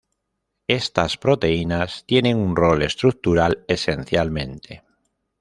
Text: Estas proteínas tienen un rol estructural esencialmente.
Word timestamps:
Estas 0.67 1.15
proteínas 1.19 2.05
tienen 2.07 2.35
un 2.37 2.55
rol 2.55 2.81
estructural 2.81 3.63
esencialmente. 3.67 4.83